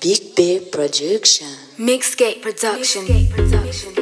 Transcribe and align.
Big 0.00 0.34
Bay 0.34 0.60
Production. 0.60 1.46
Mixgate 1.78 2.40
Production. 2.40 3.04
Big 3.06 3.99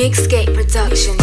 Mixgate 0.00 0.54
Production. 0.54 1.14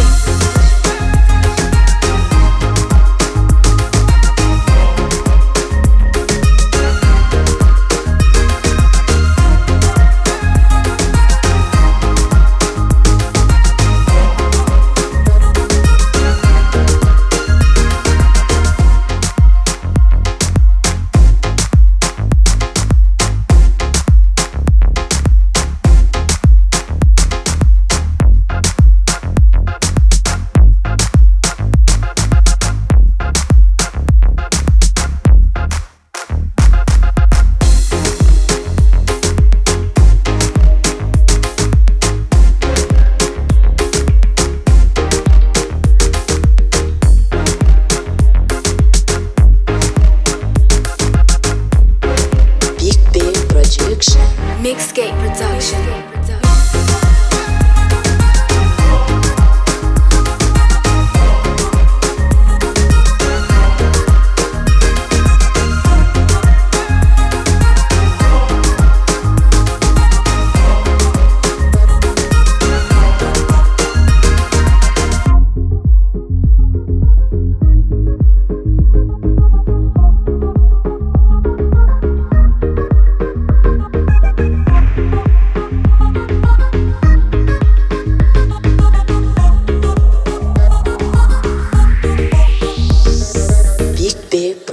Mixgate 54.68 55.16
Production. 55.22 56.17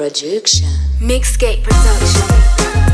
Production. 0.04 0.68
Mixgate 1.00 1.62
Production. 1.62 2.93